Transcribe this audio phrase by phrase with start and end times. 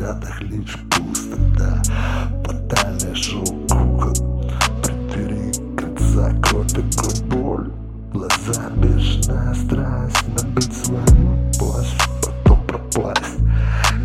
[0.00, 1.82] взятых ліч пусто, да.
[2.44, 4.46] Подальше шел кукол
[4.82, 7.70] Притери глаза такой боль.
[8.12, 11.86] Глаза бежная страсть Набыть свою плащ
[12.22, 13.38] Потом пропасть.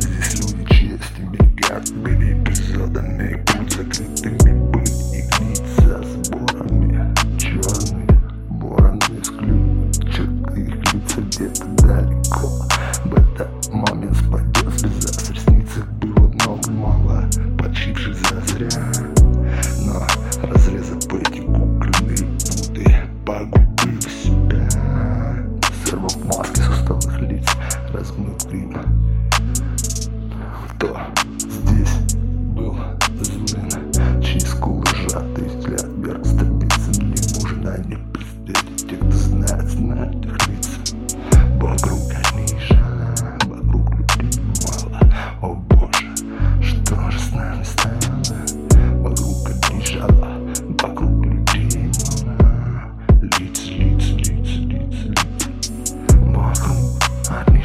[0.00, 7.14] Здесь люди честью мигают Мини эпизодами Путь закрытыми быть И гнить за сборами.
[7.38, 8.20] Черные
[8.50, 11.64] вороны с ключ Черты их лица где-то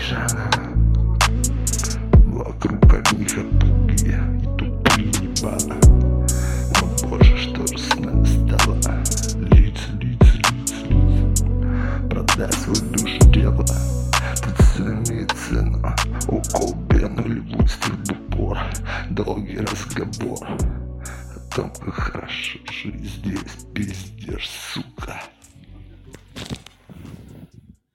[0.09, 0.49] Жана
[2.25, 5.75] Вокруг одних отпуги и тупые ебана
[6.81, 8.75] О боже, что же с нами стало?
[9.51, 11.45] Лица, лица, лица, лица
[12.09, 13.63] Продай свою душу дело
[14.43, 15.93] Тут все имеет цену
[16.27, 18.57] Укол Бену льву в упор
[19.11, 20.39] Долгий разговор
[21.35, 24.49] о том, как хорошо жить здесь, пиздец.